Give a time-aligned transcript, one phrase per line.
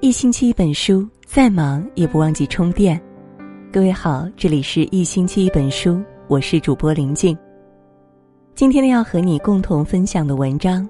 [0.00, 3.00] 一星期一本书，再忙也不忘记充电。
[3.72, 7.36] 各位好，这里是一星期一本书，我是主播林静。
[8.54, 10.88] 今天呢，要和你共同分享的文章，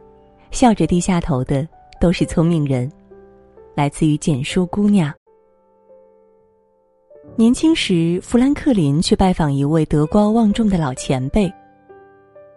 [0.51, 1.67] 笑着低下头的
[1.99, 2.93] 都是聪明人，
[3.75, 5.11] 来自于简书姑娘。
[7.35, 11.51] 年轻时，富兰克林去拜访一位德高望重的老前辈。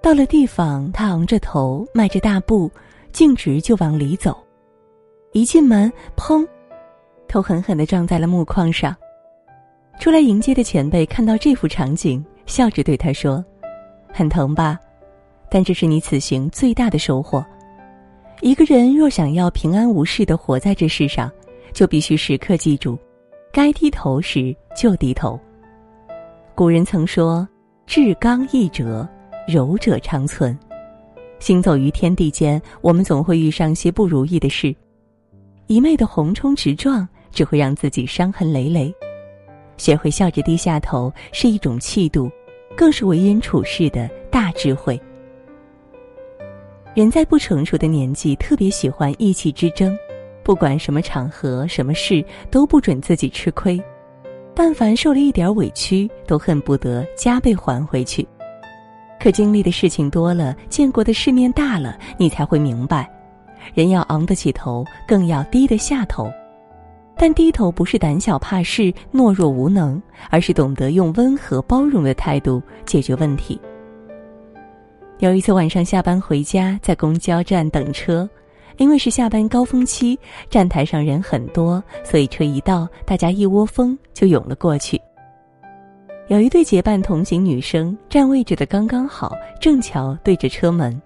[0.01, 2.69] 到了地方，他昂着头，迈着大步，
[3.13, 4.37] 径直就往里走。
[5.33, 6.45] 一进门，砰，
[7.25, 8.93] 头狠狠的撞在了木框上。
[9.97, 13.43] 出来迎接的前辈看到这幅场景，笑着对他说
[14.11, 14.77] ：“很疼吧？
[15.49, 17.45] 但这是你此行最大的收获。
[18.41, 21.31] 一个人若想要平安无事的活在这世上，
[21.71, 22.99] 就必须时刻记住，
[23.53, 25.39] 该低头时就低头。
[26.53, 27.47] 古人曾说
[27.87, 29.07] ：‘至刚易折，
[29.47, 30.57] 柔者长存。’
[31.39, 34.75] 行走于天地间，我们总会遇上些不如意的事。”
[35.71, 38.93] 一昧的横冲直撞，只会让自己伤痕累累。
[39.77, 42.29] 学会笑着低下头，是一种气度，
[42.75, 45.01] 更是为人处事的大智慧。
[46.93, 49.97] 人在不成熟的年纪，特别喜欢意气之争，
[50.43, 53.81] 不管什么场合、什么事，都不准自己吃亏。
[54.53, 58.27] 但凡受了一点委屈，都恨不得加倍还回去。
[59.21, 63.09] 可经历的事情多了，见过的世面大了，你才会明白。
[63.73, 66.31] 人要昂得起头，更要低得下头。
[67.17, 73.59] 但低头不是胆小怕事、懦弱无能，而是懂得用温和包容的态度解决问题。
[75.19, 78.27] 有一次晚上下班回家，在公交站等车，
[78.77, 80.17] 因为是下班高峰期，
[80.49, 84.99] 站台上人很多，所以车一到，大家一窝蜂就涌了过去。
[86.27, 90.99] 有一对结伴同行女生，站位置的刚刚好，正巧对着车门。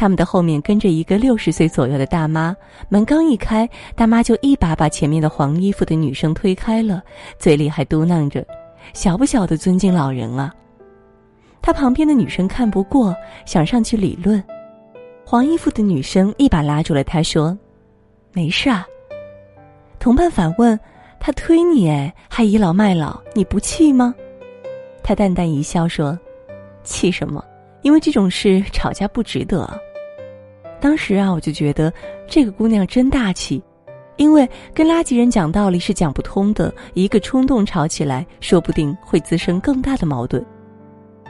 [0.00, 2.56] 他们的后面跟着一个六十岁左右的大妈，
[2.88, 7.02] 门刚一开，大妈就一把把前面的黄衣服的女生推开了，
[7.38, 8.42] 嘴里还嘟囔着
[8.94, 10.54] ：“小不晓得尊敬老人啊！”
[11.60, 13.14] 他旁边的女生看不过，
[13.44, 14.42] 想上去理论，
[15.22, 17.54] 黄衣服的女生一把拉住了他，说
[18.32, 18.86] ：“没事啊。”
[20.00, 20.80] 同伴反问
[21.20, 24.14] ：“他推你哎，还倚老卖老，你不气吗？”
[25.04, 26.18] 他淡淡一笑说
[26.84, 27.44] ：“气什么？
[27.82, 29.70] 因为这种事吵架不值得。”
[30.80, 31.92] 当时啊，我就觉得
[32.26, 33.62] 这个姑娘真大气，
[34.16, 40.44] 因为跟垃圾人讲道理是讲不通的，一个冲动吵起来，说不定会滋生更大的矛盾。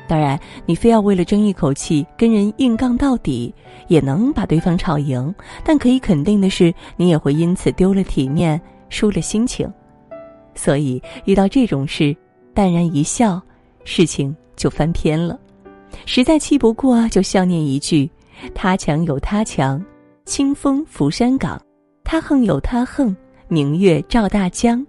[0.07, 3.55] 当然，你非要为了争一口气跟人硬杠到底，
[3.87, 5.33] 也能把对方吵赢，
[5.65, 9.73] 但可以肯定的是，你也会因此丢了体面，输了心情。
[10.55, 12.17] 所以遇到这种事，
[12.53, 13.41] 淡然一笑，
[13.85, 15.39] 事情就翻篇了。
[16.07, 18.11] 实在气不过，就笑念一句。
[18.55, 19.85] 他强有他强，
[20.25, 21.59] 清风拂山岗；
[22.05, 23.17] 他横有他横，
[23.49, 24.85] 明月照大江。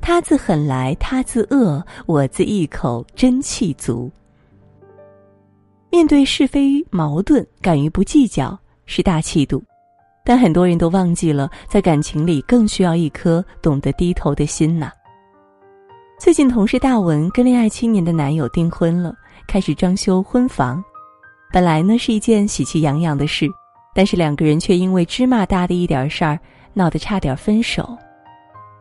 [0.00, 4.10] 他自狠来，他自恶，我自一口真气足。
[5.90, 9.62] 面对是非矛盾，敢于不计较是大气度，
[10.24, 14.90] 但很多人都忘记了，在感情里更需要一颗懂得低头的心呐。
[16.18, 19.14] 最近，同事大文跟恋爱七年的男友订婚了，
[19.46, 20.82] 开始装修婚房。
[21.52, 23.46] 本来呢是一件喜气洋洋的事，
[23.94, 26.38] 但是两个人却因为芝麻大的一点事儿
[26.72, 27.94] 闹得差点分手。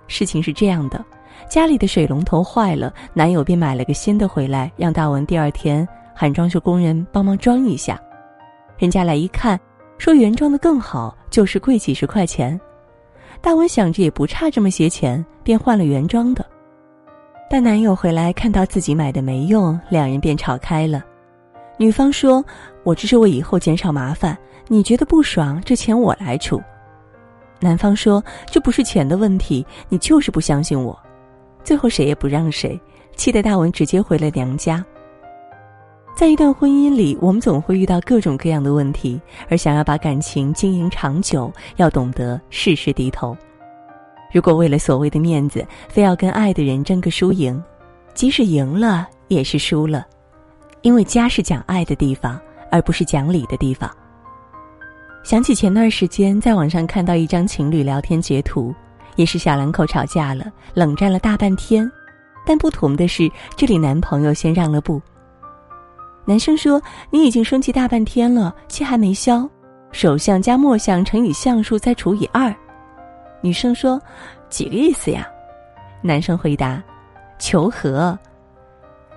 [0.08, 1.04] 事情是这样的，
[1.50, 8.00] 家里的水龙头坏了，男友便买了个新的回来，让大文第二天喊装修工人帮忙装一下。
[8.78, 9.60] 人家来一看，
[9.98, 12.58] 说原装的更好，就是贵几十块钱。
[13.42, 16.46] 大文想着也不差这么些钱，便换了原装的。
[17.50, 21.04] 但男友回来看到自己买的没用，两人便吵开了。
[21.82, 22.46] 女方说
[22.86, 24.38] ：“我这是为以后减少麻烦，
[24.68, 26.62] 你觉得不爽，这钱我来出。”
[27.60, 30.96] 男方说：“这不是钱的问题，你就是不相信我。”
[31.66, 32.80] 最后谁也不让谁，
[33.16, 34.86] 气得大文直接回了娘家。
[36.16, 39.20] 在一段婚姻里，我们总会遇到各种各样的问题，
[39.50, 43.36] 而想要把感情经营长久，要懂得适时低头。
[44.32, 47.60] 如果为了所谓的面子，非要跟爱的人争个输赢，
[48.14, 50.06] 即使赢了也是输了。
[50.82, 52.40] 因为家是讲爱的地方，
[52.72, 53.90] 而不是讲理的地方。
[55.24, 58.74] 想起前段时间在网上看到一张情侣聊天截图，
[59.16, 61.90] 也是小两口吵架了，冷战了大半天，
[62.46, 65.00] 但不同的是，这里男朋友先让了步。
[66.26, 66.82] 男生说
[67.12, 69.48] ：“你已经生气大半天了，气还没消，
[69.92, 72.52] 首相加末项乘以项数再除以二。”
[73.42, 74.02] 女生说
[74.50, 75.28] ：“几个意思呀？”
[76.02, 76.82] 男生回答
[77.38, 78.18] ：“求和。”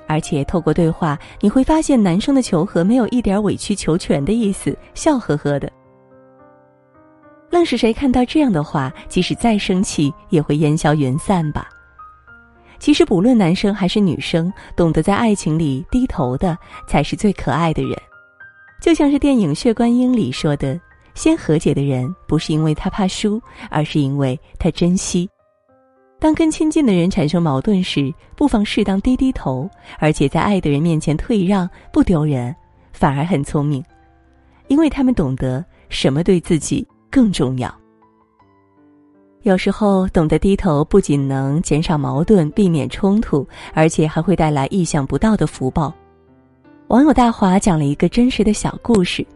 [0.07, 5.71] 而且透过对话，你会发现男生的求和没有一点委曲求全的意思，笑呵呵的。
[7.51, 11.69] 愣是谁看到这样的话，即使再生气也会烟消云散吧。
[12.81, 17.97] 其实不论男生还是女生，懂得在爱情里低头的才是最可爱的人。
[18.83, 20.79] 就像是电影《血观音》里说的
[21.15, 23.41] ：“先和解的人，不是因为他怕输，
[23.71, 25.27] 而是因为他珍惜。”
[26.25, 29.69] 当跟亲近的人产生矛盾时，不妨适当低低头，
[29.99, 32.57] 而且在爱的人面前退让，不丢人，
[32.95, 33.85] 反而很聪明，
[34.69, 37.71] 因为他们懂得什么对自己更重要。
[39.43, 45.93] 有时候懂得低头，不仅能减少矛盾、避免冲突，而且还会带来意想不到的福报。
[46.87, 49.27] 网友大华讲了一个真实的小故事，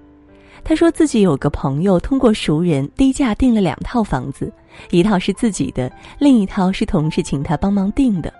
[0.64, 4.50] 他说自己有个朋友通过熟人低价订了两套房子，
[4.90, 8.32] 一套是自己的，另一套是同事请他帮忙订的。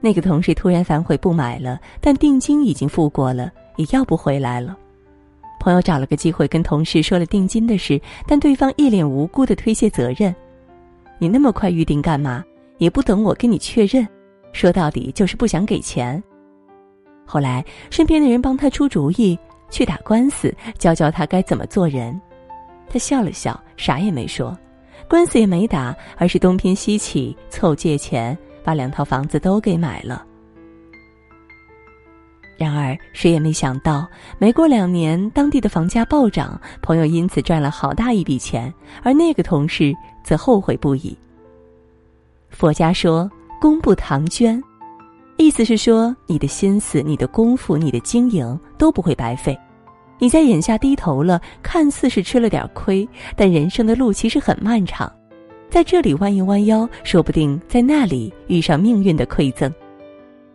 [0.00, 4.76] 那个同事突然反悔不买了，但定金已经付过了，也要不回来了。
[5.60, 10.34] 朋友找了个机会跟同事说了定金的事，但对方一脸无辜的推卸责任。
[11.18, 12.44] 你那么快预定干嘛？
[12.78, 14.06] 也不等我跟你确认，
[14.52, 16.22] 说到底就是不想给钱。
[17.26, 19.36] 后来身边的人帮他出主意，
[19.68, 22.18] 去打官司，教教他该怎么做人。
[22.88, 24.56] 他笑了笑，啥也没说，
[25.08, 30.24] 官司也没打，而是东拼西凑凑借钱，把两套房子都给买了。
[32.56, 34.08] 然而谁也没想到，
[34.38, 38.72] 没过两年，当地的房价暴涨，朋友因此赚了好大一笔钱，
[39.02, 41.16] 而那个同事则后悔不已。
[42.50, 43.30] 佛家说
[43.60, 44.60] “功不唐捐”，
[45.38, 49.56] 意思是说你的心思、你的功夫、你的经营都不会白费。
[50.18, 55.10] 你在眼下低头了，看似是吃了点亏，但人生的路其实很漫长，
[55.70, 59.72] 在这里弯一弯腰，说不定在那里遇上命运的馈赠。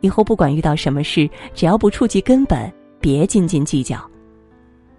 [0.01, 3.97] 以后不管遇到什么事，只要不触及根本，别斤斤计较。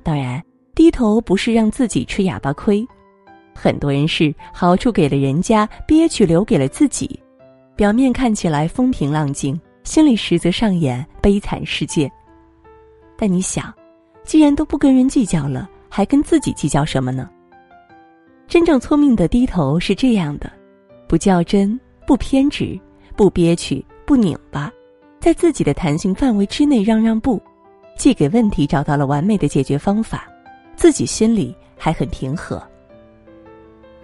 [0.02, 0.42] 当然，
[0.74, 2.86] 低头不是让自己吃哑巴亏。
[3.54, 7.20] 很多人是好处给了人家，憋屈留给了自己，
[7.76, 12.10] 表面看起来风平浪静，心里实则上演悲惨世界。
[13.16, 13.72] 但你想，
[14.24, 17.28] 既然都不跟人计较了，还跟自己计较什么呢？
[18.48, 20.50] 真正聪明的低头是这样的：
[21.06, 22.78] 不较真，不偏执，
[23.16, 24.72] 不憋屈，不拧巴。
[25.20, 27.40] 在自己的弹性范围之内让让步，
[27.96, 30.28] 既给问题找到了完美的解决方法，
[30.76, 32.62] 自己心里还很平和。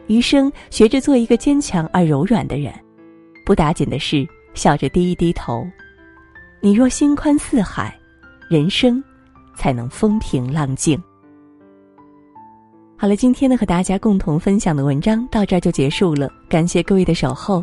[0.07, 2.73] 余生学着做一个坚强而柔软的人，
[3.45, 5.67] 不打紧的事笑着低一低头。
[6.61, 7.95] 你若心宽似海，
[8.49, 9.03] 人生
[9.61, 10.99] 才能风平浪静。
[12.97, 17.63] 好了，今天呢和大家共同分享的文章到这儿就结束了，感谢各位的守候。